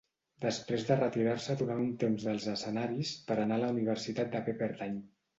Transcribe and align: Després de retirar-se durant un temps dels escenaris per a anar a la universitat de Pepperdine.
Després 0.43 0.83
de 0.85 0.95
retirar-se 0.99 1.55
durant 1.59 1.83
un 1.83 1.91
temps 2.03 2.25
dels 2.29 2.47
escenaris 2.53 3.11
per 3.27 3.35
a 3.37 3.43
anar 3.43 3.59
a 3.61 3.63
la 3.65 3.69
universitat 3.75 4.33
de 4.37 4.41
Pepperdine. 4.49 5.03